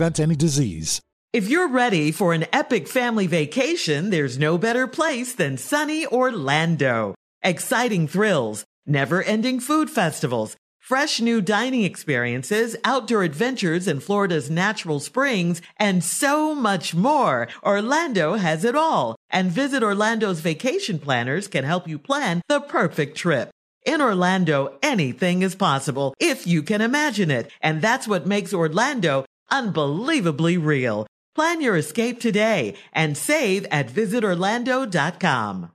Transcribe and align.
any 0.00 0.36
disease. 0.36 1.00
If 1.32 1.48
you're 1.48 1.68
ready 1.68 2.10
for 2.10 2.32
an 2.32 2.46
epic 2.52 2.88
family 2.88 3.28
vacation, 3.28 4.10
there's 4.10 4.36
no 4.38 4.58
better 4.58 4.88
place 4.88 5.32
than 5.32 5.58
sunny 5.58 6.04
Orlando. 6.06 7.14
Exciting 7.42 8.08
thrills, 8.08 8.64
never 8.84 9.22
ending 9.22 9.60
food 9.60 9.90
festivals, 9.90 10.56
fresh 10.80 11.20
new 11.20 11.40
dining 11.40 11.84
experiences, 11.84 12.76
outdoor 12.82 13.22
adventures 13.22 13.86
in 13.86 14.00
Florida's 14.00 14.50
natural 14.50 14.98
springs, 14.98 15.62
and 15.76 16.02
so 16.02 16.52
much 16.52 16.96
more. 16.96 17.46
Orlando 17.62 18.34
has 18.34 18.64
it 18.64 18.74
all. 18.74 19.14
And 19.30 19.52
Visit 19.52 19.84
Orlando's 19.84 20.40
vacation 20.40 20.98
planners 20.98 21.46
can 21.46 21.62
help 21.62 21.86
you 21.86 21.98
plan 21.98 22.42
the 22.48 22.60
perfect 22.60 23.16
trip. 23.16 23.50
In 23.86 24.02
Orlando, 24.02 24.76
anything 24.82 25.42
is 25.42 25.54
possible 25.54 26.12
if 26.18 26.46
you 26.46 26.62
can 26.62 26.80
imagine 26.80 27.30
it. 27.30 27.50
And 27.62 27.80
that's 27.80 28.08
what 28.08 28.26
makes 28.26 28.52
Orlando 28.52 29.24
unbelievably 29.50 30.58
real. 30.58 31.06
Plan 31.34 31.60
your 31.60 31.76
escape 31.76 32.20
today 32.20 32.74
and 32.92 33.16
save 33.16 33.66
at 33.70 33.88
visitorlando.com. 33.88 35.70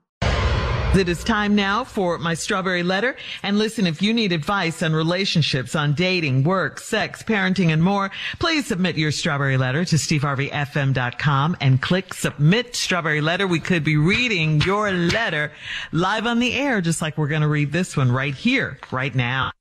It 0.98 1.10
is 1.10 1.26
time 1.26 1.56
now 1.56 1.84
for 1.84 2.18
my 2.18 2.36
strawberry 2.36 2.82
letter. 2.82 3.18
And 3.44 3.58
listen, 3.58 3.86
if 3.86 4.02
you 4.02 4.14
need 4.14 4.32
advice 4.32 4.82
on 4.82 4.94
relationships, 4.94 5.76
on 5.76 5.94
dating, 5.94 6.46
work, 6.46 6.80
sex, 6.80 7.22
parenting, 7.22 7.74
and 7.74 7.84
more, 7.84 8.12
please 8.40 8.68
submit 8.68 8.98
your 8.98 9.12
strawberry 9.12 9.58
letter 9.58 9.84
to 9.84 9.98
steveharveyfm.com 9.98 11.58
and 11.60 11.82
click 11.82 12.14
submit 12.14 12.78
strawberry 12.78 13.20
letter. 13.20 13.46
We 13.46 13.60
could 13.60 13.84
be 13.84 13.98
reading 13.98 14.62
your 14.62 14.90
letter 14.90 15.52
live 15.92 16.26
on 16.26 16.40
the 16.40 16.54
air, 16.54 16.80
just 16.80 17.02
like 17.02 17.18
we're 17.18 17.28
going 17.28 17.42
to 17.42 17.50
read 17.50 17.74
this 17.74 17.98
one 17.98 18.10
right 18.10 18.34
here, 18.34 18.80
right 18.90 19.14
now. 19.14 19.52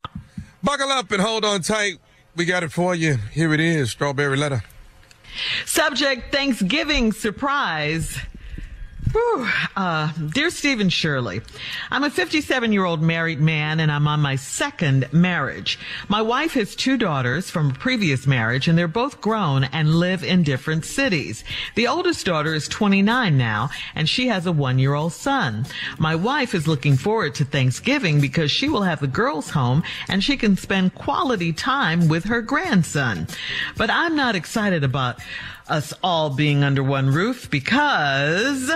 Buckle 0.63 0.91
up 0.91 1.11
and 1.11 1.21
hold 1.21 1.45
on 1.45 1.63
tight. 1.63 1.99
We 2.37 2.45
got 2.45 2.65
it 2.65 2.73
for 2.73 2.95
you. 2.95 3.19
Here 3.33 3.55
it 3.55 3.61
is, 3.61 3.93
strawberry 3.93 4.37
letter. 4.37 4.65
Subject 5.67 6.33
Thanksgiving 6.33 7.13
surprise. 7.13 8.19
Whew. 9.15 9.47
Uh, 9.77 10.11
dear 10.35 10.51
Steve 10.51 10.81
and 10.81 10.93
Shirley, 10.93 11.41
I'm 11.89 12.03
a 12.03 12.11
57 12.11 12.73
year 12.73 12.85
old 12.85 13.01
married 13.01 13.39
man 13.39 13.79
and 13.79 13.93
I'm 13.93 14.09
on 14.09 14.21
my 14.21 14.35
second 14.35 15.13
marriage. 15.13 15.79
My 16.09 16.21
wife 16.21 16.55
has 16.55 16.75
two 16.75 16.97
daughters 16.97 17.49
from 17.49 17.71
a 17.71 17.75
previous 17.75 18.27
marriage 18.27 18.67
and 18.67 18.77
they're 18.77 18.89
both 18.89 19.21
grown 19.21 19.63
and 19.63 19.95
live 19.95 20.25
in 20.25 20.43
different 20.43 20.85
cities. 20.85 21.45
The 21.77 21.87
oldest 21.87 22.27
daughter 22.27 22.55
is 22.55 22.67
29 22.67 23.39
now 23.39 23.71
and 23.95 24.09
she 24.09 24.27
has 24.27 24.47
a 24.47 24.53
one 24.53 24.81
year 24.81 24.95
old 24.95 25.13
son. 25.13 25.65
My 25.97 26.17
wife 26.17 26.53
is 26.53 26.67
looking 26.67 26.97
forward 26.97 27.37
to 27.37 27.45
Thanksgiving 27.45 28.21
because 28.21 28.51
she 28.51 28.69
will 28.69 28.83
have 28.83 28.99
the 28.99 29.07
girls 29.07 29.51
home 29.51 29.85
and 30.09 30.25
she 30.25 30.37
can 30.37 30.57
spend 30.57 30.97
quality 30.97 31.53
time 31.53 32.09
with 32.09 32.25
her 32.25 32.43
grandson. 32.43 33.29
But 33.77 33.91
I'm 33.91 34.17
not 34.17 34.35
excited 34.35 34.83
about 34.83 35.21
us 35.69 35.95
all 36.03 36.31
being 36.31 36.65
under 36.65 36.83
one 36.83 37.11
roof 37.11 37.49
because 37.49 38.73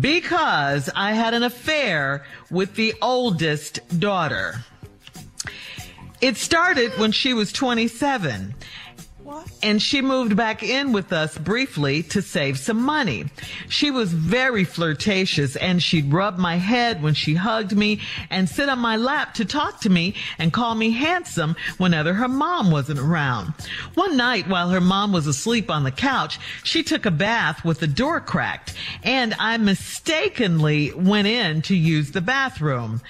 because 0.00 0.90
I 0.94 1.12
had 1.12 1.34
an 1.34 1.42
affair 1.42 2.24
with 2.50 2.74
the 2.74 2.94
oldest 3.00 3.80
daughter. 4.00 4.56
It 6.20 6.36
started 6.36 6.92
when 6.98 7.12
she 7.12 7.34
was 7.34 7.52
27. 7.52 8.54
And 9.62 9.80
she 9.80 10.02
moved 10.02 10.36
back 10.36 10.62
in 10.62 10.92
with 10.92 11.12
us 11.12 11.38
briefly 11.38 12.02
to 12.04 12.20
save 12.20 12.58
some 12.58 12.82
money. 12.82 13.24
She 13.68 13.90
was 13.90 14.12
very 14.12 14.64
flirtatious 14.64 15.56
and 15.56 15.82
she'd 15.82 16.12
rub 16.12 16.36
my 16.36 16.56
head 16.56 17.02
when 17.02 17.14
she 17.14 17.34
hugged 17.34 17.74
me 17.74 18.00
and 18.28 18.48
sit 18.48 18.68
on 18.68 18.78
my 18.78 18.96
lap 18.96 19.34
to 19.34 19.44
talk 19.44 19.80
to 19.80 19.90
me 19.90 20.14
and 20.38 20.52
call 20.52 20.74
me 20.74 20.90
handsome 20.90 21.56
whenever 21.78 22.12
her 22.12 22.28
mom 22.28 22.70
wasn't 22.70 23.00
around. 23.00 23.54
One 23.94 24.16
night 24.16 24.48
while 24.48 24.68
her 24.68 24.80
mom 24.80 25.12
was 25.12 25.26
asleep 25.26 25.70
on 25.70 25.84
the 25.84 25.90
couch, 25.90 26.38
she 26.62 26.82
took 26.82 27.06
a 27.06 27.10
bath 27.10 27.64
with 27.64 27.80
the 27.80 27.86
door 27.86 28.20
cracked 28.20 28.74
and 29.02 29.34
I 29.38 29.56
mistakenly 29.56 30.92
went 30.92 31.26
in 31.26 31.62
to 31.62 31.74
use 31.74 32.10
the 32.10 32.20
bathroom. 32.20 33.00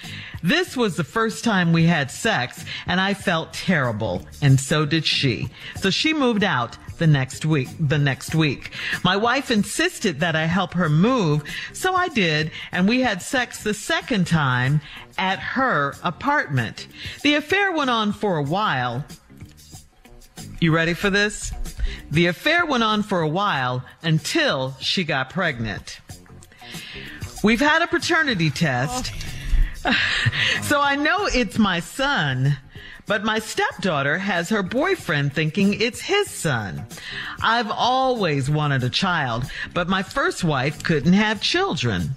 This 0.41 0.77
was 0.77 0.95
the 0.95 1.03
first 1.03 1.43
time 1.43 1.73
we 1.73 1.85
had 1.85 2.11
sex 2.11 2.63
and 2.85 3.01
I 3.01 3.13
felt 3.13 3.51
terrible 3.51 4.25
and 4.41 4.59
so 4.59 4.85
did 4.85 5.05
she. 5.05 5.49
So 5.77 5.89
she 5.89 6.13
moved 6.15 6.43
out 6.43 6.77
the 6.97 7.07
next 7.07 7.45
week, 7.45 7.69
the 7.79 7.97
next 7.97 8.35
week. 8.35 8.71
My 9.03 9.17
wife 9.17 9.51
insisted 9.51 10.19
that 10.21 10.35
I 10.35 10.45
help 10.45 10.73
her 10.73 10.89
move, 10.89 11.43
so 11.73 11.93
I 11.93 12.07
did, 12.07 12.51
and 12.71 12.87
we 12.87 13.01
had 13.01 13.21
sex 13.21 13.63
the 13.63 13.73
second 13.73 14.27
time 14.27 14.81
at 15.17 15.39
her 15.39 15.95
apartment. 16.03 16.87
The 17.21 17.35
affair 17.35 17.71
went 17.71 17.89
on 17.89 18.13
for 18.13 18.37
a 18.37 18.43
while. 18.43 19.05
You 20.59 20.73
ready 20.73 20.93
for 20.93 21.09
this? 21.09 21.51
The 22.11 22.27
affair 22.27 22.65
went 22.65 22.83
on 22.83 23.03
for 23.03 23.21
a 23.21 23.27
while 23.27 23.83
until 24.01 24.75
she 24.79 25.03
got 25.03 25.29
pregnant. 25.29 25.99
We've 27.43 27.59
had 27.59 27.81
a 27.81 27.87
paternity 27.87 28.49
test. 28.49 29.11
Oh. 29.83 29.95
so 30.63 30.81
I 30.81 30.95
know 30.95 31.27
it's 31.27 31.59
my 31.59 31.79
son, 31.79 32.57
but 33.05 33.23
my 33.23 33.39
stepdaughter 33.39 34.17
has 34.17 34.49
her 34.49 34.63
boyfriend 34.63 35.33
thinking 35.33 35.79
it's 35.79 36.01
his 36.01 36.29
son. 36.29 36.85
I've 37.41 37.69
always 37.69 38.49
wanted 38.49 38.83
a 38.83 38.89
child, 38.89 39.45
but 39.73 39.87
my 39.87 40.03
first 40.03 40.43
wife 40.43 40.83
couldn't 40.83 41.13
have 41.13 41.41
children. 41.41 42.11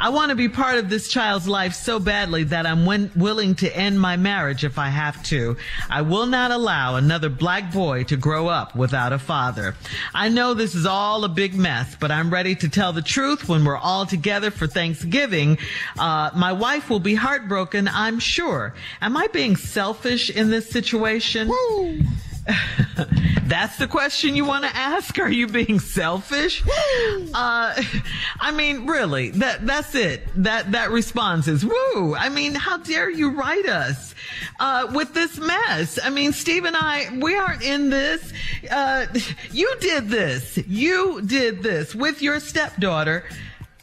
I 0.00 0.10
want 0.10 0.30
to 0.30 0.36
be 0.36 0.48
part 0.48 0.78
of 0.78 0.88
this 0.88 1.08
child's 1.08 1.48
life 1.48 1.74
so 1.74 1.98
badly 1.98 2.44
that 2.44 2.66
I'm 2.66 2.86
willing 3.16 3.56
to 3.56 3.76
end 3.76 4.00
my 4.00 4.16
marriage 4.16 4.62
if 4.62 4.78
I 4.78 4.88
have 4.88 5.20
to. 5.24 5.56
I 5.90 6.02
will 6.02 6.26
not 6.26 6.52
allow 6.52 6.94
another 6.94 7.28
black 7.28 7.72
boy 7.72 8.04
to 8.04 8.16
grow 8.16 8.46
up 8.46 8.76
without 8.76 9.12
a 9.12 9.18
father. 9.18 9.74
I 10.14 10.28
know 10.28 10.54
this 10.54 10.76
is 10.76 10.86
all 10.86 11.24
a 11.24 11.28
big 11.28 11.56
mess, 11.56 11.96
but 11.98 12.12
I'm 12.12 12.30
ready 12.30 12.54
to 12.56 12.68
tell 12.68 12.92
the 12.92 13.02
truth 13.02 13.48
when 13.48 13.64
we're 13.64 13.76
all 13.76 14.06
together 14.06 14.52
for 14.52 14.68
Thanksgiving. 14.68 15.58
Uh, 15.98 16.30
my 16.34 16.52
wife 16.52 16.88
will 16.88 17.00
be 17.00 17.16
heartbroken, 17.16 17.88
I'm 17.88 18.20
sure. 18.20 18.74
Am 19.02 19.16
I 19.16 19.26
being 19.28 19.56
selfish 19.56 20.30
in 20.30 20.50
this 20.50 20.70
situation? 20.70 21.50
That's 23.44 23.76
the 23.78 23.86
question 23.86 24.36
you 24.36 24.44
want 24.44 24.64
to 24.64 24.74
ask. 24.74 25.18
Are 25.18 25.30
you 25.30 25.46
being 25.46 25.80
selfish? 25.80 26.62
Uh, 27.34 27.82
I 28.40 28.50
mean, 28.52 28.86
really, 28.86 29.30
that 29.30 29.66
that's 29.66 29.94
it. 29.94 30.26
That 30.42 30.72
that 30.72 30.90
response 30.90 31.46
is 31.46 31.64
woo. 31.64 32.14
I 32.14 32.30
mean, 32.30 32.54
how 32.54 32.78
dare 32.78 33.10
you 33.10 33.30
write 33.30 33.68
us 33.68 34.14
uh, 34.58 34.90
with 34.92 35.14
this 35.14 35.38
mess? 35.38 35.98
I 36.02 36.10
mean, 36.10 36.32
Steve 36.32 36.64
and 36.64 36.74
I, 36.76 37.16
we 37.20 37.36
aren't 37.36 37.62
in 37.62 37.90
this. 37.90 38.32
Uh, 38.70 39.06
you 39.52 39.72
did 39.80 40.08
this. 40.08 40.56
You 40.66 41.20
did 41.22 41.62
this 41.62 41.94
with 41.94 42.22
your 42.22 42.40
stepdaughter 42.40 43.24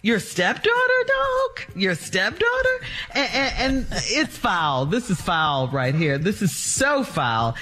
your 0.06 0.20
stepdaughter, 0.20 1.04
dog? 1.08 1.76
Your 1.76 1.96
stepdaughter? 1.96 2.80
And, 3.16 3.30
and, 3.34 3.56
and, 3.58 3.88
it's 4.06 4.38
foul. 4.38 4.86
This 4.86 5.10
is 5.10 5.20
foul 5.20 5.68
right 5.70 5.96
here. 5.96 6.20
This 6.20 6.44
is 6.44 6.56
so 6.56 7.04
foul. 7.04 7.56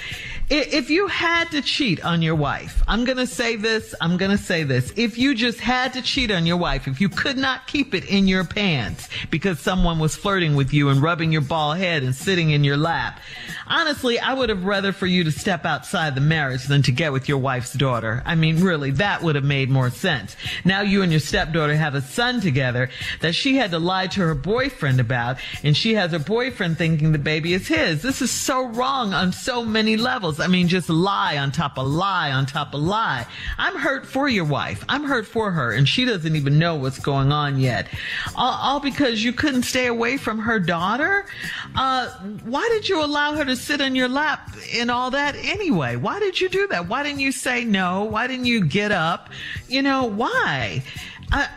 If 0.50 0.90
you 0.90 1.06
had 1.06 1.50
to 1.52 1.62
cheat 1.62 2.04
on 2.04 2.20
your 2.20 2.34
wife, 2.34 2.82
I'm 2.86 3.06
going 3.06 3.16
to 3.16 3.26
say 3.26 3.56
this, 3.56 3.94
I'm 3.98 4.18
going 4.18 4.30
to 4.30 4.42
say 4.42 4.62
this. 4.62 4.92
If 4.94 5.16
you 5.16 5.34
just 5.34 5.58
had 5.58 5.94
to 5.94 6.02
cheat 6.02 6.30
on 6.30 6.44
your 6.44 6.58
wife, 6.58 6.86
if 6.86 7.00
you 7.00 7.08
could 7.08 7.38
not 7.38 7.66
keep 7.66 7.94
it 7.94 8.04
in 8.04 8.28
your 8.28 8.44
pants 8.44 9.08
because 9.30 9.58
someone 9.58 9.98
was 9.98 10.14
flirting 10.14 10.54
with 10.54 10.74
you 10.74 10.90
and 10.90 11.00
rubbing 11.00 11.32
your 11.32 11.40
bald 11.40 11.78
head 11.78 12.02
and 12.02 12.14
sitting 12.14 12.50
in 12.50 12.62
your 12.62 12.76
lap, 12.76 13.20
honestly, 13.66 14.18
I 14.18 14.34
would 14.34 14.50
have 14.50 14.66
rather 14.66 14.92
for 14.92 15.06
you 15.06 15.24
to 15.24 15.32
step 15.32 15.64
outside 15.64 16.14
the 16.14 16.20
marriage 16.20 16.64
than 16.64 16.82
to 16.82 16.92
get 16.92 17.12
with 17.12 17.26
your 17.26 17.38
wife's 17.38 17.72
daughter. 17.72 18.22
I 18.26 18.34
mean, 18.34 18.62
really, 18.62 18.90
that 18.92 19.22
would 19.22 19.36
have 19.36 19.44
made 19.44 19.70
more 19.70 19.88
sense. 19.88 20.36
Now 20.62 20.82
you 20.82 21.00
and 21.00 21.10
your 21.10 21.20
stepdaughter 21.20 21.74
have 21.74 21.94
a 21.94 22.02
son 22.02 22.42
together 22.42 22.90
that 23.22 23.34
she 23.34 23.56
had 23.56 23.70
to 23.70 23.78
lie 23.78 24.08
to 24.08 24.20
her 24.20 24.34
boyfriend 24.34 25.00
about, 25.00 25.38
and 25.62 25.74
she 25.74 25.94
has 25.94 26.12
her 26.12 26.18
boyfriend 26.18 26.76
thinking 26.76 27.12
the 27.12 27.18
baby 27.18 27.54
is 27.54 27.66
his. 27.66 28.02
This 28.02 28.20
is 28.20 28.30
so 28.30 28.66
wrong 28.66 29.14
on 29.14 29.32
so 29.32 29.64
many 29.64 29.96
levels. 29.96 30.33
I 30.40 30.46
mean, 30.46 30.68
just 30.68 30.88
lie 30.88 31.38
on 31.38 31.52
top 31.52 31.78
of 31.78 31.86
lie 31.86 32.32
on 32.32 32.46
top 32.46 32.74
of 32.74 32.80
lie. 32.80 33.26
I'm 33.58 33.76
hurt 33.76 34.06
for 34.06 34.28
your 34.28 34.44
wife. 34.44 34.84
I'm 34.88 35.04
hurt 35.04 35.26
for 35.26 35.50
her, 35.50 35.72
and 35.72 35.88
she 35.88 36.04
doesn't 36.04 36.36
even 36.36 36.58
know 36.58 36.76
what's 36.76 36.98
going 36.98 37.32
on 37.32 37.58
yet. 37.58 37.88
All, 38.36 38.52
all 38.52 38.80
because 38.80 39.22
you 39.22 39.32
couldn't 39.32 39.64
stay 39.64 39.86
away 39.86 40.16
from 40.16 40.38
her 40.38 40.58
daughter. 40.58 41.26
Uh, 41.74 42.08
why 42.44 42.68
did 42.70 42.88
you 42.88 43.02
allow 43.02 43.34
her 43.34 43.44
to 43.44 43.56
sit 43.56 43.80
on 43.80 43.94
your 43.94 44.08
lap 44.08 44.56
and 44.74 44.90
all 44.90 45.10
that 45.10 45.36
anyway? 45.36 45.96
Why 45.96 46.18
did 46.18 46.40
you 46.40 46.48
do 46.48 46.66
that? 46.68 46.88
Why 46.88 47.02
didn't 47.02 47.20
you 47.20 47.32
say 47.32 47.64
no? 47.64 48.04
Why 48.04 48.26
didn't 48.26 48.46
you 48.46 48.64
get 48.64 48.92
up? 48.92 49.30
You 49.68 49.82
know, 49.82 50.04
why? 50.04 50.82
I, 51.32 51.48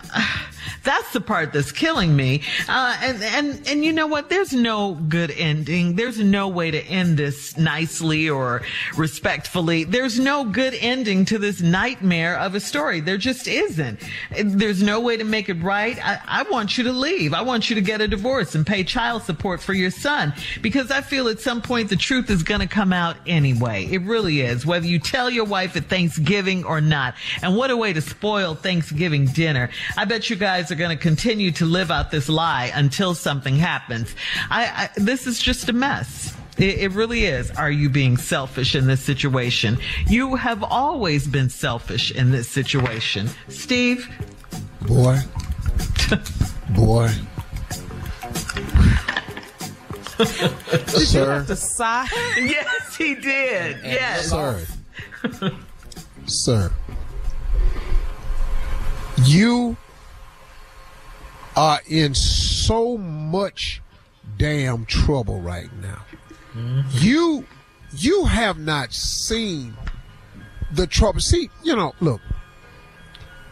that's 0.87 1.11
the 1.11 1.19
part 1.19 1.51
that's 1.51 1.71
killing 1.73 2.15
me. 2.15 2.41
Uh, 2.69 2.97
and, 3.01 3.21
and, 3.21 3.67
and 3.67 3.85
you 3.85 3.91
know 3.91 4.07
what? 4.07 4.29
There's 4.29 4.53
no 4.53 4.93
good 4.93 5.31
ending. 5.31 5.95
There's 5.95 6.17
no 6.17 6.47
way 6.47 6.71
to 6.71 6.81
end 6.81 7.17
this 7.17 7.57
nicely 7.57 8.29
or 8.29 8.61
respectfully. 8.95 9.83
There's 9.83 10.17
no 10.17 10.45
good 10.45 10.73
ending 10.75 11.25
to 11.25 11.37
this 11.37 11.61
nightmare 11.61 12.37
of 12.39 12.55
a 12.55 12.61
story. 12.61 13.01
There 13.01 13.17
just 13.17 13.49
isn't. 13.49 14.01
There's 14.41 14.81
no 14.81 15.01
way 15.01 15.17
to 15.17 15.25
make 15.25 15.49
it 15.49 15.61
right. 15.61 15.97
I, 16.03 16.21
I 16.25 16.43
want 16.43 16.77
you 16.77 16.85
to 16.85 16.93
leave. 16.93 17.33
I 17.33 17.41
want 17.41 17.69
you 17.69 17.75
to 17.75 17.81
get 17.81 17.99
a 17.99 18.07
divorce 18.07 18.55
and 18.55 18.65
pay 18.65 18.85
child 18.85 19.23
support 19.23 19.61
for 19.61 19.73
your 19.73 19.91
son 19.91 20.33
because 20.61 20.89
I 20.89 21.01
feel 21.01 21.27
at 21.27 21.41
some 21.41 21.61
point 21.61 21.89
the 21.89 21.97
truth 21.97 22.29
is 22.29 22.43
going 22.43 22.61
to 22.61 22.67
come 22.67 22.93
out 22.93 23.17
anyway. 23.27 23.85
It 23.91 24.03
really 24.03 24.39
is, 24.39 24.65
whether 24.65 24.87
you 24.87 24.99
tell 24.99 25.29
your 25.29 25.45
wife 25.45 25.75
at 25.75 25.85
Thanksgiving 25.89 26.63
or 26.63 26.79
not. 26.79 27.15
And 27.41 27.57
what 27.57 27.71
a 27.71 27.77
way 27.77 27.91
to 27.91 28.01
spoil 28.01 28.55
Thanksgiving 28.55 29.25
dinner. 29.25 29.69
I 29.97 30.05
bet 30.05 30.29
you 30.29 30.37
guys 30.37 30.71
are 30.71 30.76
going 30.77 30.95
to 30.95 31.01
continue 31.01 31.51
to 31.51 31.65
live 31.65 31.91
out 31.91 32.11
this 32.11 32.29
lie 32.29 32.71
until 32.73 33.13
something 33.13 33.57
happens. 33.57 34.15
I, 34.49 34.89
I 34.95 34.99
this 34.99 35.27
is 35.27 35.39
just 35.39 35.67
a 35.69 35.73
mess. 35.73 36.35
It, 36.57 36.79
it, 36.79 36.91
really 36.93 37.25
is. 37.25 37.51
Are 37.51 37.69
you 37.69 37.89
being 37.89 38.17
selfish 38.17 38.73
in 38.73 38.87
this 38.87 39.01
situation? 39.01 39.77
You 40.07 40.35
have 40.35 40.63
always 40.63 41.27
been 41.27 41.49
selfish 41.49 42.11
in 42.11 42.31
this 42.31 42.49
situation. 42.49 43.29
Steve? 43.47 44.09
Boy. 44.87 45.19
Boy. 46.75 47.11
Sir. 50.87 51.45
Yes, 52.37 52.95
he 52.95 53.13
did. 53.15 53.77
Yes. 53.83 54.29
Sir. 54.29 54.65
Sir. 56.25 56.71
You 59.23 59.77
are 61.57 61.81
in 61.87 62.13
so 62.13 62.97
much 62.97 63.81
damn 64.37 64.85
trouble 64.85 65.41
right 65.41 65.73
now. 65.81 66.05
Mm-hmm. 66.53 66.97
You 66.99 67.45
you 67.97 68.25
have 68.25 68.59
not 68.59 68.93
seen 68.93 69.75
the 70.71 70.85
trouble. 70.85 71.19
See, 71.19 71.49
you 71.63 71.75
know, 71.75 71.93
look, 71.99 72.21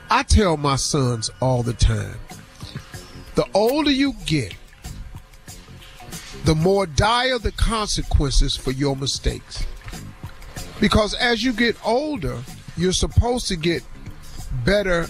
I 0.10 0.22
tell 0.24 0.56
my 0.56 0.76
sons 0.76 1.32
all 1.42 1.64
the 1.64 1.74
time, 1.74 2.18
the 3.34 3.48
older 3.56 3.92
you 3.92 4.14
get, 4.26 4.54
the 6.44 6.54
more 6.54 6.86
dire 6.86 7.40
the 7.40 7.54
consequences 7.54 8.56
for 8.56 8.72
your 8.72 8.96
mistakes. 8.96 9.66
Because 10.80 11.16
as 11.16 11.44
you 11.44 11.54
get 11.54 11.76
older, 11.84 12.44
you're 12.78 12.92
supposed 12.92 13.48
to 13.48 13.56
get 13.56 13.82
better 14.64 15.08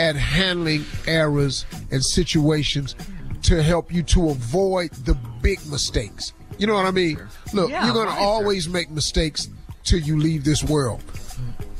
at 0.00 0.16
handling 0.16 0.82
errors 1.06 1.66
and 1.90 2.02
situations 2.02 2.96
to 3.42 3.62
help 3.62 3.92
you 3.92 4.02
to 4.02 4.30
avoid 4.30 4.90
the 5.04 5.14
big 5.42 5.58
mistakes. 5.66 6.32
You 6.58 6.66
know 6.66 6.74
what 6.74 6.86
I 6.86 6.90
mean? 6.90 7.20
Look, 7.52 7.70
yeah, 7.70 7.84
you're 7.84 7.94
going 7.94 8.08
to 8.08 8.14
always 8.14 8.66
make 8.66 8.90
mistakes 8.90 9.48
till 9.84 10.00
you 10.00 10.18
leave 10.18 10.42
this 10.42 10.64
world. 10.64 11.02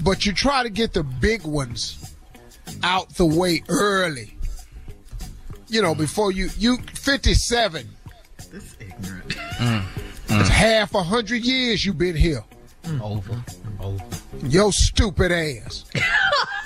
But 0.04 0.26
you 0.26 0.34
try 0.34 0.62
to 0.62 0.68
get 0.68 0.92
the 0.92 1.02
big 1.02 1.44
ones 1.44 2.14
out 2.82 3.08
the 3.14 3.24
way 3.24 3.62
early. 3.70 4.36
You 5.68 5.80
know, 5.80 5.94
before 5.94 6.30
you 6.30 6.50
you 6.58 6.76
57. 6.76 7.88
This 8.50 8.76
ignorant. 8.80 9.28
Mm, 9.28 9.82
mm. 9.82 10.40
It's 10.40 10.48
half 10.48 10.94
a 10.94 11.02
hundred 11.02 11.42
years 11.42 11.86
you've 11.86 11.98
been 11.98 12.16
here. 12.16 12.44
Mm. 12.84 13.00
Over. 13.00 13.44
Over. 13.80 14.04
Yo 14.42 14.70
stupid 14.70 15.32
ass. 15.32 15.84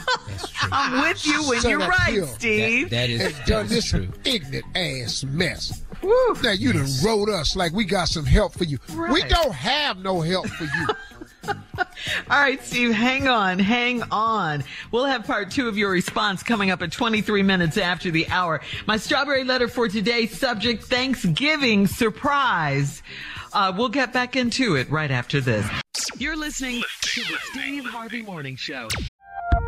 I'm 0.72 1.02
with 1.02 1.26
you 1.26 1.42
when 1.48 1.62
you're 1.62 1.78
right, 1.78 2.24
Steve. 2.26 2.90
that, 2.90 2.96
that 2.96 3.10
is, 3.10 3.20
and 3.20 3.46
done 3.46 3.66
this 3.68 3.90
true. 3.90 4.08
ignorant 4.24 4.64
ass 4.76 5.24
mess. 5.24 5.82
Woo. 6.02 6.36
Now 6.42 6.52
you 6.52 6.72
yes. 6.72 7.02
done 7.02 7.06
wrote 7.06 7.28
us 7.28 7.56
like 7.56 7.72
we 7.72 7.84
got 7.84 8.08
some 8.08 8.26
help 8.26 8.52
for 8.52 8.64
you. 8.64 8.78
Right. 8.92 9.12
We 9.12 9.22
don't 9.22 9.54
have 9.54 9.98
no 9.98 10.20
help 10.20 10.48
for 10.48 10.64
you. 10.64 10.86
All 12.30 12.40
right, 12.40 12.62
Steve, 12.62 12.92
hang 12.92 13.28
on, 13.28 13.58
hang 13.58 14.02
on. 14.10 14.64
We'll 14.90 15.04
have 15.04 15.24
part 15.24 15.50
two 15.50 15.68
of 15.68 15.76
your 15.76 15.90
response 15.90 16.42
coming 16.42 16.70
up 16.70 16.82
at 16.82 16.92
23 16.92 17.42
minutes 17.42 17.76
after 17.76 18.10
the 18.10 18.28
hour. 18.28 18.60
My 18.86 18.96
strawberry 18.96 19.44
letter 19.44 19.68
for 19.68 19.88
today, 19.88 20.26
subject 20.26 20.84
Thanksgiving 20.84 21.86
surprise. 21.86 23.02
Uh, 23.52 23.72
we'll 23.76 23.88
get 23.88 24.12
back 24.12 24.36
into 24.36 24.76
it 24.76 24.90
right 24.90 25.10
after 25.10 25.40
this. 25.40 25.66
You're 26.18 26.36
listening 26.36 26.82
to 27.02 27.20
the 27.20 27.38
Steve 27.52 27.84
Harvey 27.84 28.22
Morning 28.22 28.56
Show. 28.56 28.88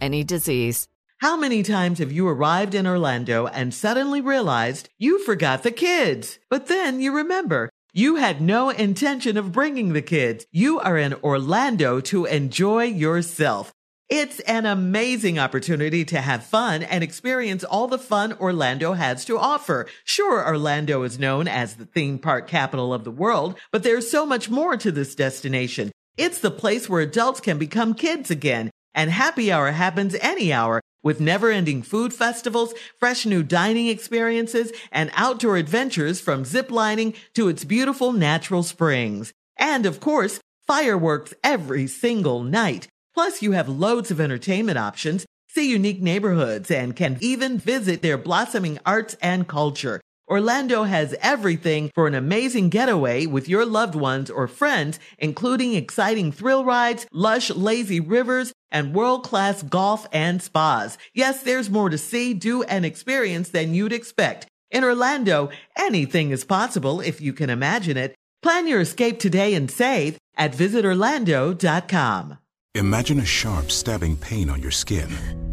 any 0.00 0.24
disease. 0.24 0.88
How 1.18 1.36
many 1.36 1.62
times 1.62 2.00
have 2.00 2.12
you 2.12 2.28
arrived 2.28 2.74
in 2.74 2.86
Orlando 2.86 3.46
and 3.46 3.72
suddenly 3.72 4.20
realized 4.20 4.88
you 4.98 5.24
forgot 5.24 5.62
the 5.62 5.70
kids? 5.70 6.38
But 6.50 6.66
then 6.66 7.00
you 7.00 7.14
remember 7.14 7.70
you 7.92 8.16
had 8.16 8.40
no 8.40 8.70
intention 8.70 9.36
of 9.36 9.52
bringing 9.52 9.92
the 9.92 10.02
kids. 10.02 10.46
You 10.50 10.80
are 10.80 10.98
in 10.98 11.14
Orlando 11.22 12.00
to 12.00 12.24
enjoy 12.24 12.84
yourself. 12.84 13.72
It's 14.10 14.40
an 14.40 14.66
amazing 14.66 15.38
opportunity 15.38 16.04
to 16.06 16.20
have 16.20 16.44
fun 16.44 16.82
and 16.82 17.02
experience 17.02 17.64
all 17.64 17.86
the 17.86 17.96
fun 17.96 18.34
Orlando 18.34 18.92
has 18.92 19.24
to 19.24 19.38
offer. 19.38 19.86
Sure, 20.04 20.46
Orlando 20.46 21.04
is 21.04 21.18
known 21.18 21.48
as 21.48 21.76
the 21.76 21.86
theme 21.86 22.18
park 22.18 22.48
capital 22.48 22.92
of 22.92 23.04
the 23.04 23.10
world, 23.10 23.54
but 23.72 23.82
there's 23.82 24.10
so 24.10 24.26
much 24.26 24.50
more 24.50 24.76
to 24.76 24.92
this 24.92 25.14
destination. 25.14 25.90
It's 26.16 26.40
the 26.40 26.50
place 26.50 26.88
where 26.88 27.00
adults 27.00 27.40
can 27.40 27.58
become 27.58 27.94
kids 27.94 28.30
again, 28.30 28.70
and 28.94 29.10
happy 29.10 29.50
hour 29.50 29.72
happens 29.72 30.14
any 30.20 30.52
hour 30.52 30.80
with 31.02 31.20
never 31.20 31.50
ending 31.50 31.82
food 31.82 32.12
festivals, 32.12 32.74
fresh 32.98 33.26
new 33.26 33.42
dining 33.42 33.88
experiences, 33.88 34.72
and 34.90 35.10
outdoor 35.14 35.56
adventures 35.56 36.20
from 36.20 36.44
ziplining 36.44 37.14
to 37.34 37.48
its 37.48 37.64
beautiful 37.64 38.12
natural 38.12 38.62
springs. 38.62 39.32
And 39.58 39.86
of 39.86 40.00
course, 40.00 40.40
fireworks 40.66 41.34
every 41.44 41.86
single 41.86 42.42
night. 42.42 42.88
Plus, 43.12 43.42
you 43.42 43.52
have 43.52 43.68
loads 43.68 44.10
of 44.10 44.20
entertainment 44.20 44.78
options, 44.78 45.26
see 45.48 45.70
unique 45.70 46.00
neighborhoods, 46.00 46.70
and 46.70 46.96
can 46.96 47.18
even 47.20 47.58
visit 47.58 48.02
their 48.02 48.18
blossoming 48.18 48.78
arts 48.84 49.16
and 49.22 49.46
culture. 49.46 50.00
Orlando 50.26 50.84
has 50.84 51.14
everything 51.20 51.90
for 51.94 52.06
an 52.06 52.14
amazing 52.14 52.70
getaway 52.70 53.26
with 53.26 53.48
your 53.48 53.66
loved 53.66 53.94
ones 53.94 54.30
or 54.30 54.48
friends, 54.48 54.98
including 55.18 55.74
exciting 55.74 56.32
thrill 56.32 56.64
rides, 56.64 57.06
lush, 57.12 57.50
lazy 57.50 58.00
rivers, 58.00 58.52
and 58.70 58.94
world-class 58.94 59.62
golf 59.64 60.06
and 60.12 60.42
spas. 60.42 60.96
Yes, 61.12 61.42
there's 61.42 61.68
more 61.68 61.90
to 61.90 61.98
see, 61.98 62.32
do, 62.32 62.62
and 62.62 62.86
experience 62.86 63.50
than 63.50 63.74
you'd 63.74 63.92
expect. 63.92 64.46
In 64.70 64.82
Orlando, 64.82 65.50
anything 65.76 66.30
is 66.30 66.44
possible 66.44 67.00
if 67.00 67.20
you 67.20 67.32
can 67.32 67.50
imagine 67.50 67.96
it. 67.96 68.14
Plan 68.42 68.66
your 68.66 68.80
escape 68.80 69.18
today 69.18 69.54
and 69.54 69.70
save 69.70 70.18
at 70.36 70.52
visitorlando.com. 70.52 72.38
Imagine 72.74 73.20
a 73.20 73.24
sharp, 73.24 73.70
stabbing 73.70 74.16
pain 74.16 74.50
on 74.50 74.60
your 74.60 74.72
skin. 74.72 75.08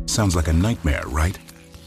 Sounds 0.07 0.35
like 0.35 0.47
a 0.47 0.53
nightmare, 0.53 1.03
right? 1.07 1.37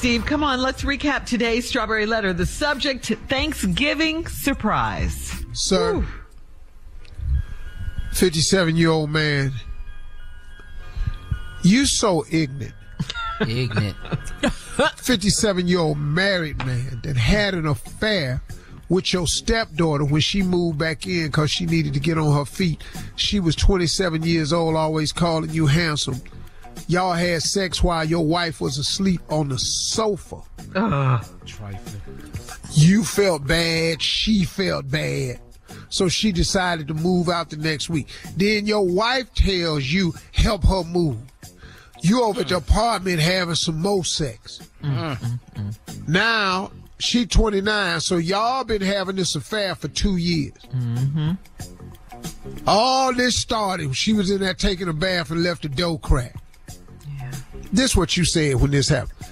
Steve, 0.00 0.24
come 0.24 0.42
on, 0.42 0.62
let's 0.62 0.82
recap 0.82 1.26
today's 1.26 1.68
Strawberry 1.68 2.06
Letter. 2.06 2.32
The 2.32 2.46
subject, 2.46 3.04
Thanksgiving 3.28 4.26
surprise. 4.28 5.44
Sir, 5.52 6.06
57 8.14 8.76
year 8.76 8.88
old 8.88 9.10
man, 9.10 9.52
you 11.62 11.84
so 11.84 12.24
ignorant. 12.30 12.72
Ignorant. 13.46 13.94
57 14.96 15.68
year 15.68 15.80
old 15.80 15.98
married 15.98 16.56
man 16.64 17.02
that 17.04 17.18
had 17.18 17.52
an 17.52 17.66
affair 17.66 18.40
with 18.88 19.12
your 19.12 19.26
stepdaughter 19.26 20.06
when 20.06 20.22
she 20.22 20.42
moved 20.42 20.78
back 20.78 21.06
in 21.06 21.26
because 21.26 21.50
she 21.50 21.66
needed 21.66 21.92
to 21.92 22.00
get 22.00 22.16
on 22.16 22.34
her 22.34 22.46
feet. 22.46 22.82
She 23.16 23.38
was 23.38 23.54
27 23.54 24.22
years 24.22 24.50
old, 24.50 24.76
always 24.76 25.12
calling 25.12 25.50
you 25.50 25.66
handsome. 25.66 26.22
Y'all 26.88 27.12
had 27.12 27.42
sex 27.42 27.82
while 27.82 28.04
your 28.04 28.24
wife 28.24 28.60
was 28.60 28.78
asleep 28.78 29.20
on 29.28 29.48
the 29.48 29.58
sofa. 29.58 30.40
Trifling. 31.46 32.02
You 32.72 33.04
felt 33.04 33.46
bad, 33.46 34.02
she 34.02 34.44
felt 34.44 34.90
bad. 34.90 35.40
So 35.88 36.08
she 36.08 36.32
decided 36.32 36.88
to 36.88 36.94
move 36.94 37.28
out 37.28 37.50
the 37.50 37.56
next 37.56 37.90
week. 37.90 38.08
Then 38.36 38.66
your 38.66 38.86
wife 38.86 39.32
tells 39.34 39.84
you, 39.84 40.14
help 40.32 40.64
her 40.64 40.84
move. 40.84 41.18
You 42.02 42.22
over 42.22 42.40
at 42.40 42.48
the 42.48 42.56
apartment 42.56 43.20
having 43.20 43.56
some 43.56 43.80
more 43.80 44.04
sex. 44.04 44.60
Mm-hmm. 44.82 45.70
Now, 46.10 46.70
she 46.98 47.26
29, 47.26 48.00
so 48.00 48.16
y'all 48.16 48.64
been 48.64 48.82
having 48.82 49.16
this 49.16 49.34
affair 49.34 49.74
for 49.74 49.88
two 49.88 50.16
years. 50.16 50.54
Mm-hmm. 50.74 51.32
All 52.66 53.12
this 53.12 53.36
started 53.36 53.86
when 53.86 53.94
she 53.94 54.12
was 54.12 54.30
in 54.30 54.40
there 54.40 54.54
taking 54.54 54.88
a 54.88 54.92
bath 54.92 55.30
and 55.30 55.42
left 55.42 55.62
the 55.62 55.68
door 55.68 55.98
cracked. 55.98 56.39
This 57.72 57.96
what 57.96 58.16
you 58.16 58.24
said 58.24 58.56
when 58.56 58.70
this 58.70 58.88
happened. 58.88 59.28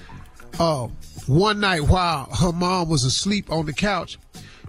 Uh, 0.59 0.89
one 1.27 1.61
night 1.61 1.83
while 1.83 2.25
her 2.35 2.53
mom 2.53 2.89
was 2.89 3.05
asleep 3.05 3.51
on 3.51 3.67
the 3.67 3.73
couch, 3.73 4.19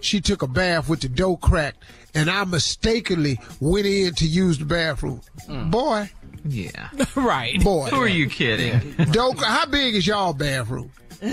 she 0.00 0.20
took 0.20 0.42
a 0.42 0.46
bath 0.46 0.88
with 0.88 1.00
the 1.00 1.08
door 1.08 1.38
cracked, 1.38 1.82
and 2.14 2.30
I 2.30 2.44
mistakenly 2.44 3.38
went 3.60 3.86
in 3.86 4.14
to 4.14 4.26
use 4.26 4.58
the 4.58 4.64
bathroom. 4.64 5.20
Mm. 5.48 5.70
Boy, 5.70 6.10
Yeah. 6.44 6.88
right. 7.14 7.62
boy, 7.62 7.88
Who 7.88 8.02
are 8.02 8.08
you 8.08 8.28
kidding? 8.28 8.92
door, 9.12 9.34
how 9.36 9.66
big 9.66 9.94
is 9.94 10.06
y'all 10.06 10.32
bathroom? 10.32 10.90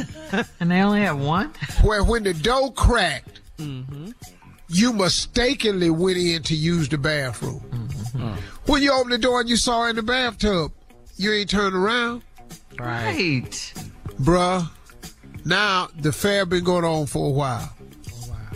And 0.59 0.69
they 0.71 0.81
only 0.81 1.01
have 1.01 1.17
one? 1.17 1.53
Where 1.81 2.03
when 2.03 2.23
the 2.23 2.33
door 2.33 2.73
cracked, 2.73 3.39
mm-hmm. 3.57 4.09
you 4.67 4.91
mistakenly 4.91 5.89
went 5.89 6.17
in 6.17 6.43
to 6.43 6.55
use 6.55 6.89
the 6.89 6.97
bathroom. 6.97 7.61
Mm-hmm. 7.69 8.33
When 8.69 8.83
you 8.83 8.91
opened 8.91 9.13
the 9.13 9.17
door 9.17 9.39
and 9.39 9.49
you 9.49 9.55
saw 9.55 9.83
her 9.83 9.89
in 9.89 9.95
the 9.95 10.03
bathtub, 10.03 10.73
you 11.15 11.31
ain't 11.31 11.49
turned 11.49 11.73
around. 11.73 12.23
Right. 12.79 13.73
Bruh, 14.19 14.69
now 15.45 15.89
the 15.99 16.11
fair 16.11 16.45
been 16.45 16.63
going 16.63 16.85
on 16.85 17.05
for 17.05 17.27
a 17.27 17.31
while. 17.31 17.73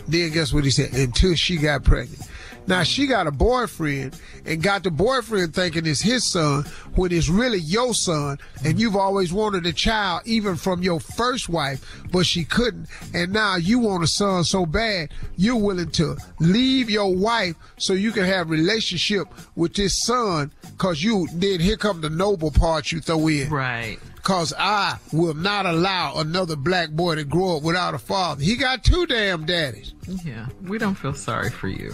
Then 0.08 0.30
guess 0.32 0.52
what 0.52 0.64
he 0.64 0.70
said? 0.70 0.92
Until 0.92 1.34
she 1.34 1.56
got 1.56 1.84
pregnant. 1.84 2.28
Now 2.66 2.84
she 2.84 3.06
got 3.06 3.26
a 3.26 3.32
boyfriend 3.32 4.18
and 4.44 4.62
got 4.62 4.84
the 4.84 4.90
boyfriend 4.90 5.54
thinking 5.54 5.84
it's 5.84 6.00
his 6.00 6.30
son 6.30 6.64
when 6.94 7.12
it's 7.12 7.28
really 7.28 7.58
your 7.58 7.92
son 7.92 8.38
and 8.64 8.78
you've 8.78 8.94
always 8.96 9.32
wanted 9.32 9.66
a 9.66 9.72
child 9.72 10.22
even 10.26 10.56
from 10.56 10.82
your 10.82 11.00
first 11.00 11.48
wife, 11.48 11.84
but 12.12 12.24
she 12.24 12.44
couldn't. 12.44 12.88
And 13.12 13.32
now 13.32 13.56
you 13.56 13.80
want 13.80 14.04
a 14.04 14.06
son 14.06 14.44
so 14.44 14.64
bad 14.64 15.10
you're 15.36 15.56
willing 15.56 15.90
to 15.92 16.16
leave 16.38 16.88
your 16.88 17.14
wife 17.14 17.56
so 17.78 17.94
you 17.94 18.12
can 18.12 18.24
have 18.24 18.50
relationship 18.50 19.26
with 19.56 19.74
this 19.74 20.02
son 20.04 20.52
cause 20.78 21.02
you, 21.02 21.26
then 21.32 21.58
here 21.58 21.76
come 21.76 22.00
the 22.00 22.10
noble 22.10 22.52
part 22.52 22.92
you 22.92 23.00
throw 23.00 23.26
in. 23.26 23.50
Right. 23.50 23.98
Cause 24.22 24.54
I 24.56 24.98
will 25.12 25.34
not 25.34 25.66
allow 25.66 26.18
another 26.18 26.54
black 26.54 26.90
boy 26.90 27.16
to 27.16 27.24
grow 27.24 27.56
up 27.56 27.64
without 27.64 27.94
a 27.94 27.98
father. 27.98 28.42
He 28.42 28.54
got 28.54 28.84
two 28.84 29.04
damn 29.06 29.44
daddies. 29.44 29.94
Yeah. 30.24 30.46
We 30.62 30.78
don't 30.78 30.94
feel 30.94 31.14
sorry 31.14 31.50
for 31.50 31.68
you. 31.68 31.90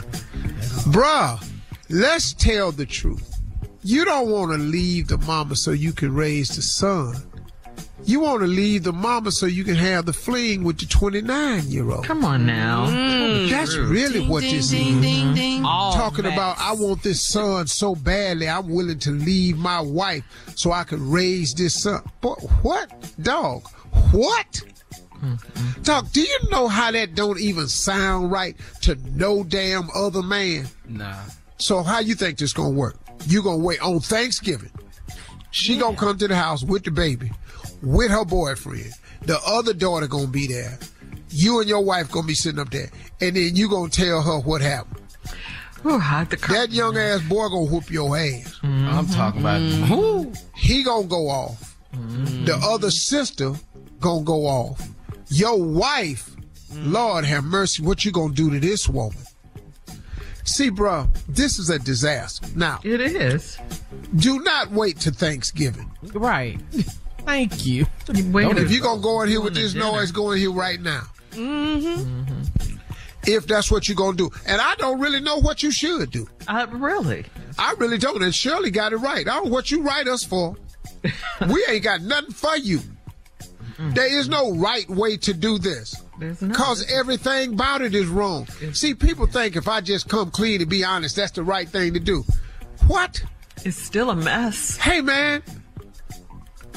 Bruh, 0.92 1.42
let's 1.88 2.35
tell 2.35 2.70
the 2.70 2.85
truth. 2.85 3.40
You 3.82 4.04
don't 4.04 4.28
want 4.30 4.52
to 4.52 4.58
leave 4.58 5.08
the 5.08 5.16
mama 5.18 5.56
so 5.56 5.70
you 5.70 5.92
can 5.92 6.14
raise 6.14 6.54
the 6.54 6.62
son. 6.62 7.16
You 8.04 8.20
want 8.20 8.40
to 8.40 8.46
leave 8.46 8.84
the 8.84 8.92
mama 8.92 9.30
so 9.32 9.46
you 9.46 9.64
can 9.64 9.74
have 9.74 10.06
the 10.06 10.12
fling 10.12 10.64
with 10.64 10.78
the 10.78 10.86
29 10.86 11.64
year 11.66 11.90
old. 11.90 12.04
Come 12.04 12.24
on 12.24 12.46
now. 12.46 12.86
Mm. 12.86 13.50
That's 13.50 13.76
really 13.76 14.26
what 14.26 14.40
ding, 14.40 14.56
this 14.56 14.70
ding, 14.70 14.96
is. 14.96 15.02
ding, 15.02 15.34
ding. 15.34 15.56
Mm-hmm. 15.58 15.66
All 15.66 15.92
Talking 15.92 16.24
facts. 16.24 16.34
about, 16.34 16.58
I 16.58 16.72
want 16.72 17.02
this 17.02 17.26
son 17.26 17.66
so 17.66 17.94
badly, 17.94 18.48
I'm 18.48 18.68
willing 18.68 18.98
to 19.00 19.10
leave 19.10 19.58
my 19.58 19.80
wife 19.80 20.24
so 20.54 20.72
I 20.72 20.84
can 20.84 21.10
raise 21.10 21.54
this 21.54 21.82
son. 21.82 22.02
But 22.20 22.36
what, 22.62 22.90
dog? 23.20 23.68
What? 24.12 24.62
Mm-hmm. 25.22 25.82
Dog, 25.82 26.12
do 26.12 26.20
you 26.20 26.38
know 26.50 26.68
how 26.68 26.92
that 26.92 27.14
don't 27.14 27.40
even 27.40 27.66
sound 27.66 28.30
right 28.30 28.56
to 28.82 28.96
no 29.14 29.42
damn 29.42 29.88
other 29.94 30.22
man? 30.22 30.66
Nah. 30.88 31.16
So 31.58 31.82
how 31.82 31.98
you 31.98 32.14
think 32.14 32.38
this 32.38 32.52
gonna 32.52 32.70
work? 32.70 32.96
You 33.26 33.42
gonna 33.42 33.58
wait 33.58 33.82
on 33.82 33.98
Thanksgiving? 34.00 34.70
She 35.50 35.76
gonna 35.76 35.96
come 35.96 36.16
to 36.18 36.28
the 36.28 36.36
house 36.36 36.62
with 36.62 36.84
the 36.84 36.90
baby, 36.92 37.32
with 37.82 38.11
her 38.11 38.25
boyfriend. 38.25 38.92
The 39.23 39.38
other 39.47 39.75
daughter 39.75 40.06
gonna 40.06 40.26
be 40.26 40.47
there. 40.47 40.78
You 41.30 41.61
and 41.61 41.68
your 41.68 41.82
wife 41.85 42.11
gonna 42.11 42.26
be 42.26 42.35
sitting 42.35 42.61
up 42.61 42.70
there, 42.70 42.90
and 43.20 43.37
then 43.37 43.54
you 43.54 43.68
gonna 43.68 43.90
tell 43.90 44.23
her 44.23 44.40
what 44.40 44.61
happened. 44.61 45.02
Ooh, 45.87 45.99
hide 45.99 46.30
the 46.30 46.37
car- 46.37 46.56
That 46.56 46.73
young 46.73 46.97
ass 46.97 47.23
boy 47.23 47.49
gonna 47.49 47.70
whoop 47.70 47.90
your 47.90 48.16
ass. 48.16 48.58
Mm-hmm. 48.62 48.88
I'm 48.88 49.06
talking 49.06 49.40
about 49.40 49.61
mm-hmm. 49.61 49.85
who? 49.85 50.32
He 50.56 50.82
gonna 50.82 51.06
go 51.06 51.28
off. 51.28 51.76
Mm-hmm. 51.94 52.47
The 52.47 52.56
other 52.56 52.90
sister 52.90 53.52
gonna 54.00 54.25
go 54.25 54.47
off. 54.47 54.87
Your 55.28 55.62
wife, 55.62 56.30
mm. 56.73 56.92
Lord 56.92 57.25
have 57.25 57.44
mercy, 57.44 57.82
what 57.82 58.04
you 58.04 58.12
gonna 58.12 58.35
do 58.35 58.50
to 58.50 58.61
this 58.61 58.88
woman? 58.88 59.18
See, 60.44 60.70
bruh, 60.70 61.08
this 61.28 61.58
is 61.58 61.68
a 61.68 61.78
disaster. 61.78 62.49
Now, 62.56 62.80
It 62.82 63.02
is. 63.02 63.58
do 64.16 64.40
not 64.40 64.70
wait 64.70 64.99
to 65.00 65.11
Thanksgiving. 65.11 65.90
Right. 66.14 66.58
Thank 67.28 67.66
you. 67.66 67.87
Wait 68.08 68.56
If 68.56 68.70
you're 68.70 68.80
gonna 68.80 69.02
go 69.02 69.20
in 69.20 69.28
here 69.28 69.42
with 69.42 69.54
this 69.54 69.75
noise, 69.75 70.11
go 70.12 70.30
in 70.30 70.38
here 70.38 70.50
right 70.50 70.80
now. 70.80 71.02
Mm-hmm. 71.32 72.25
If 73.26 73.47
that's 73.47 73.70
what 73.70 73.87
you're 73.87 73.97
gonna 73.97 74.16
do, 74.16 74.30
and 74.47 74.62
I 74.62 74.75
don't 74.76 74.99
really 74.99 75.20
know 75.20 75.37
what 75.37 75.62
you 75.62 75.70
should 75.70 76.11
do. 76.11 76.26
Uh, 76.49 76.66
really? 76.70 77.26
I 77.58 77.75
really 77.76 77.99
don't. 77.99 78.23
And 78.23 78.35
Shirley 78.35 78.70
got 78.70 78.94
it 78.94 78.97
right. 78.97 79.28
I 79.28 79.35
don't 79.35 79.44
know 79.44 79.50
what 79.50 79.70
you 79.70 79.82
write 79.82 80.08
us 80.08 80.25
for. 80.25 80.56
we 81.50 81.66
ain't 81.68 81.85
got 81.85 82.00
nothing 82.00 82.32
for 82.32 82.56
you. 82.56 82.80
There 83.78 84.18
is 84.18 84.30
no 84.30 84.54
right 84.54 84.88
way 84.88 85.18
to 85.18 85.35
do 85.35 85.58
this. 85.58 86.02
Because 86.18 86.90
everything 86.90 87.52
about 87.52 87.82
it 87.82 87.94
is 87.94 88.06
wrong. 88.06 88.47
See, 88.73 88.94
people 88.94 89.26
think 89.26 89.54
if 89.54 89.68
I 89.68 89.82
just 89.82 90.08
come 90.08 90.30
clean 90.30 90.62
and 90.62 90.70
be 90.70 90.82
honest, 90.82 91.14
that's 91.14 91.32
the 91.32 91.44
right 91.44 91.68
thing 91.68 91.92
to 91.92 92.00
do. 92.00 92.25
What? 92.87 93.23
It's 93.64 93.76
still 93.76 94.11
a 94.11 94.16
mess. 94.16 94.78
Hey, 94.78 95.00
man. 95.00 95.42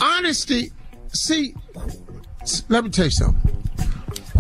Honesty. 0.01 0.71
See, 1.13 1.55
let 2.69 2.83
me 2.83 2.89
tell 2.89 3.05
you 3.05 3.11
something. 3.11 3.51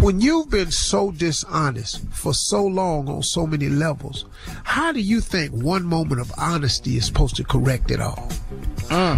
When 0.01 0.19
you've 0.19 0.49
been 0.49 0.71
so 0.71 1.11
dishonest 1.11 2.03
for 2.09 2.33
so 2.33 2.65
long 2.65 3.07
on 3.07 3.21
so 3.21 3.45
many 3.45 3.69
levels, 3.69 4.25
how 4.63 4.91
do 4.91 4.99
you 4.99 5.21
think 5.21 5.51
one 5.53 5.83
moment 5.85 6.19
of 6.21 6.31
honesty 6.37 6.97
is 6.97 7.05
supposed 7.05 7.35
to 7.35 7.43
correct 7.43 7.91
it 7.91 7.99
all? 8.01 8.27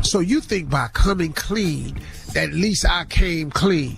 So 0.04 0.20
you 0.20 0.42
think 0.42 0.70
by 0.70 0.88
coming 0.94 1.32
clean, 1.34 2.00
at 2.36 2.52
least 2.54 2.86
I 2.86 3.06
came 3.06 3.50
clean. 3.50 3.98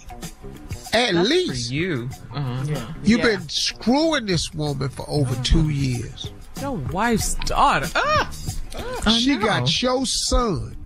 At 0.94 1.14
That's 1.14 1.28
least 1.30 1.68
for 1.70 1.74
you. 1.74 2.10
Uh-huh. 2.34 2.64
you've 3.04 3.20
Yeah. 3.20 3.26
been 3.38 3.50
screwing 3.50 4.28
this 4.28 4.54
woman 4.54 4.88
for 4.90 5.10
over 5.10 5.36
two 5.44 5.70
years. 5.70 6.32
Your 6.62 6.74
wife's 6.78 7.34
daughter. 7.34 7.90
Ah! 7.96 8.30
she 9.20 9.36
got 9.38 9.82
your 9.82 10.06
son. 10.06 10.78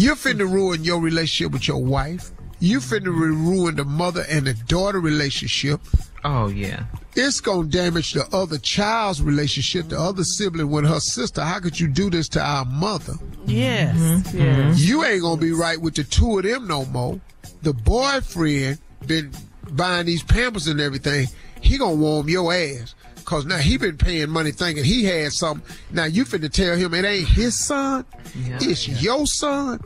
You're 0.00 0.16
finna 0.16 0.50
ruin 0.50 0.82
your 0.82 0.98
relationship 0.98 1.52
with 1.52 1.68
your 1.68 1.84
wife. 1.84 2.30
You 2.58 2.78
finna 2.78 3.08
ru- 3.08 3.34
ruin 3.34 3.76
the 3.76 3.84
mother 3.84 4.24
and 4.30 4.46
the 4.46 4.54
daughter 4.54 4.98
relationship. 4.98 5.78
Oh 6.24 6.48
yeah. 6.48 6.84
It's 7.16 7.42
gonna 7.42 7.68
damage 7.68 8.14
the 8.14 8.26
other 8.34 8.56
child's 8.56 9.20
relationship, 9.20 9.90
the 9.90 10.00
other 10.00 10.24
sibling 10.24 10.70
with 10.70 10.86
her 10.86 11.00
sister. 11.00 11.42
How 11.42 11.60
could 11.60 11.78
you 11.78 11.86
do 11.86 12.08
this 12.08 12.30
to 12.30 12.40
our 12.40 12.64
mother? 12.64 13.12
Yes. 13.44 13.94
Mm-hmm. 13.94 14.38
Yes. 14.38 14.80
You 14.80 15.04
ain't 15.04 15.20
gonna 15.20 15.38
be 15.38 15.52
right 15.52 15.78
with 15.78 15.96
the 15.96 16.04
two 16.04 16.38
of 16.38 16.44
them 16.44 16.66
no 16.66 16.86
more. 16.86 17.20
The 17.60 17.74
boyfriend 17.74 18.78
been 19.06 19.32
buying 19.72 20.06
these 20.06 20.22
pampers 20.22 20.66
and 20.66 20.80
everything. 20.80 21.28
He 21.60 21.76
gonna 21.76 21.94
warm 21.96 22.26
your 22.30 22.54
ass. 22.54 22.94
Cause 23.30 23.46
now 23.46 23.58
he 23.58 23.76
been 23.78 23.96
paying 23.96 24.28
money 24.28 24.50
thinking 24.50 24.82
he 24.82 25.04
had 25.04 25.32
something. 25.32 25.64
Now 25.92 26.06
you 26.06 26.24
finna 26.24 26.50
tell 26.50 26.76
him 26.76 26.92
it 26.94 27.04
ain't 27.04 27.28
his 27.28 27.56
son. 27.56 28.04
Yeah. 28.34 28.58
it's 28.60 28.88
your 29.00 29.24
son. 29.24 29.78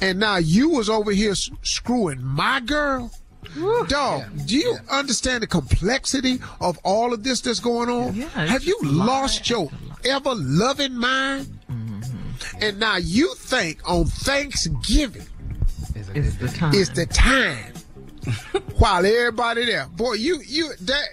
And 0.00 0.20
now 0.20 0.36
you 0.36 0.68
was 0.70 0.88
over 0.88 1.10
here 1.10 1.34
screwing 1.34 2.22
my 2.22 2.60
girl. 2.60 3.10
Dog, 3.88 4.22
do 4.46 4.56
you 4.56 4.76
understand 4.88 5.42
the 5.42 5.48
complexity 5.48 6.38
of 6.60 6.78
all 6.84 7.12
of 7.12 7.24
this 7.24 7.40
that's 7.40 7.58
going 7.58 7.88
on? 7.90 8.14
Yeah, 8.14 8.28
Have 8.28 8.62
you 8.62 8.78
just 8.80 8.92
a 8.92 8.96
lot. 8.96 9.06
lost 9.22 9.50
your 9.50 9.68
ever 10.04 10.32
loving 10.36 10.94
mind? 10.94 11.46
Mm-hmm. 11.68 12.62
And 12.62 12.78
now 12.78 12.96
you 12.98 13.34
think 13.34 13.80
on 13.90 14.04
Thanksgiving 14.04 15.26
It's 16.14 16.36
the 16.36 16.46
time. 16.48 16.74
is 16.74 16.90
the 16.90 17.06
time 17.06 17.72
while 18.78 19.04
everybody 19.04 19.64
there. 19.64 19.86
Boy, 19.96 20.12
you 20.14 20.40
you 20.46 20.70
that 20.82 21.06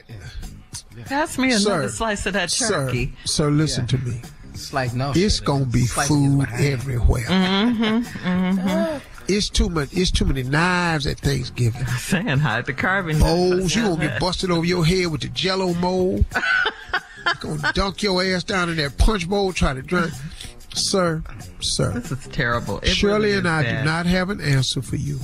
Pass 1.06 1.38
me 1.38 1.50
another 1.52 1.88
Sir, 1.90 1.90
slice 1.90 2.26
of 2.26 2.34
that 2.34 2.52
sir, 2.52 2.68
turkey. 2.86 3.14
sir, 3.26 3.46
sir 3.46 3.50
listen 3.52 3.88
to 3.88 3.98
me. 4.00 4.22
It's 4.54 4.72
like 4.74 4.94
no. 4.94 5.12
It's 5.16 5.38
shit. 5.38 5.46
gonna 5.46 5.66
be 5.66 5.82
It's 5.82 6.08
food 6.08 6.42
it's 6.44 6.52
behind. 6.52 6.66
everywhere. 6.66 7.26
Mm-hmm. 7.26 8.98
It's 9.28 9.50
too 9.50 9.70
much. 9.70 9.90
It's 9.94 10.12
too 10.12 10.26
many 10.26 10.44
knives 10.44 11.08
at 11.08 11.18
Thanksgiving. 11.20 11.82
I'm 11.88 11.98
Saying 11.98 12.28
hide 12.40 12.66
the 12.66 12.74
carving. 12.74 13.20
Bowls, 13.20 13.74
you 13.76 13.84
gonna 13.84 14.08
get 14.08 14.20
busted 14.20 14.52
over 14.52 14.66
your 14.66 14.86
head 14.86 15.08
with 15.08 15.22
the 15.22 15.30
Jello 15.30 15.74
mold. 15.76 16.26
gonna 17.40 17.72
dunk 17.74 18.04
your 18.04 18.22
ass 18.24 18.44
down 18.44 18.70
in 18.70 18.76
that 18.78 18.98
punch 18.98 19.28
bowl, 19.28 19.54
try 19.54 19.74
to 19.74 19.82
drink. 19.82 20.12
Sir, 20.76 21.24
sir, 21.62 21.92
This 22.00 22.12
is 22.12 22.28
terrible. 22.28 22.80
It 22.80 22.88
Shirley 22.90 23.28
really 23.28 23.38
and 23.40 23.48
I 23.48 23.64
bad. 23.64 23.80
do 23.82 23.86
not 23.86 24.06
have 24.08 24.30
an 24.30 24.42
answer 24.42 24.82
for 24.82 24.96
you. 24.98 25.20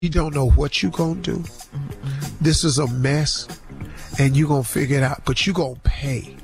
You 0.00 0.08
don't 0.10 0.34
know 0.34 0.48
what 0.50 0.82
you 0.82 0.90
gonna 0.90 1.20
do. 1.20 1.44
This 2.40 2.64
is 2.64 2.78
a 2.78 2.86
mess, 2.88 3.46
and 4.18 4.36
you 4.36 4.46
gonna 4.48 4.64
figure 4.64 4.98
it 4.98 5.02
out. 5.02 5.22
But 5.24 5.46
you 5.46 5.52
gonna 5.52 5.76
pay, 5.84 6.36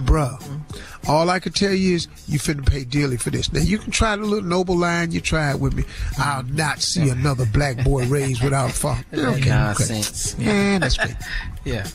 bruh. 0.00 0.38
Mm-hmm. 0.40 1.10
All 1.10 1.28
I 1.28 1.38
can 1.38 1.52
tell 1.52 1.72
you 1.72 1.96
is 1.96 2.08
you 2.26 2.38
finna 2.38 2.64
pay 2.66 2.84
dearly 2.84 3.16
for 3.18 3.30
this. 3.30 3.52
Now 3.52 3.60
you 3.60 3.78
can 3.78 3.90
try 3.90 4.16
the 4.16 4.22
little 4.24 4.48
noble 4.48 4.76
line 4.76 5.12
you 5.12 5.20
tried 5.20 5.56
with 5.56 5.74
me. 5.74 5.84
I'll 6.18 6.42
not 6.44 6.80
see 6.80 7.10
another 7.10 7.44
black 7.46 7.84
boy 7.84 8.06
raised 8.08 8.42
without 8.42 8.70
a 8.70 8.72
father. 8.72 9.04
Okay, 9.12 9.26
okay. 9.40 9.48
Nonsense. 9.50 10.38
Man, 10.38 10.80
that's 10.80 10.98
me. 10.98 11.14
Yeah. 11.64 11.86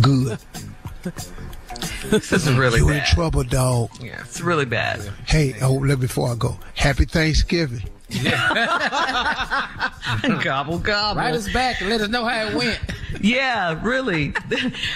good. 0.00 0.38
This 2.10 2.32
is 2.32 2.50
really 2.52 2.78
You 2.80 2.88
in 2.90 3.04
trouble, 3.04 3.44
dog. 3.44 3.90
Yeah, 4.00 4.20
it's 4.20 4.40
really 4.40 4.64
bad. 4.64 5.00
Hey, 5.26 5.54
oh, 5.62 5.74
let 5.74 5.98
me 5.98 6.06
before 6.06 6.30
I 6.30 6.34
go. 6.34 6.58
Happy 6.74 7.04
Thanksgiving. 7.04 7.82
gobble 10.42 10.78
gobble. 10.78 11.20
Write 11.20 11.34
us 11.34 11.52
back 11.52 11.80
and 11.80 11.90
let 11.90 12.00
us 12.00 12.08
know 12.08 12.24
how 12.24 12.46
it 12.46 12.54
went. 12.54 12.78
Yeah, 13.20 13.80
really. 13.82 14.32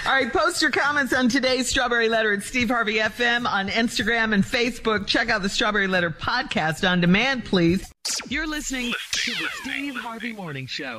All 0.07 0.13
right, 0.13 0.33
post 0.33 0.63
your 0.63 0.71
comments 0.71 1.13
on 1.13 1.29
today's 1.29 1.69
Strawberry 1.69 2.09
Letter 2.09 2.33
at 2.33 2.43
Steve 2.43 2.69
Harvey 2.69 2.97
FM 2.97 3.49
on 3.49 3.69
Instagram 3.69 4.33
and 4.33 4.45
Facebook. 4.45 5.07
Check 5.07 5.29
out 5.29 5.43
the 5.43 5.49
Strawberry 5.49 5.89
Letter 5.89 6.11
podcast 6.11 6.89
on 6.89 7.01
demand, 7.01 7.45
please. 7.45 7.91
You're 8.29 8.47
listening 8.47 8.93
to 9.13 9.31
the 9.33 9.49
Steve 9.63 9.97
Harvey 9.97 10.33
Morning 10.33 10.67
Show. 10.67 10.99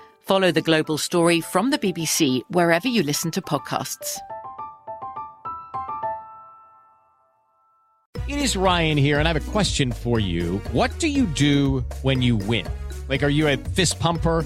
Follow 0.21 0.51
the 0.51 0.61
global 0.61 0.97
story 0.97 1.41
from 1.41 1.71
the 1.71 1.77
BBC 1.77 2.41
wherever 2.49 2.87
you 2.87 3.03
listen 3.03 3.31
to 3.31 3.41
podcasts. 3.41 4.17
It 8.27 8.39
is 8.39 8.55
Ryan 8.55 8.97
here, 8.97 9.19
and 9.19 9.27
I 9.27 9.33
have 9.33 9.47
a 9.47 9.51
question 9.51 9.91
for 9.91 10.19
you. 10.19 10.59
What 10.71 10.97
do 10.99 11.07
you 11.07 11.25
do 11.25 11.83
when 12.01 12.21
you 12.21 12.37
win? 12.37 12.65
Like, 13.09 13.23
are 13.23 13.29
you 13.29 13.47
a 13.47 13.57
fist 13.57 13.99
pumper? 13.99 14.45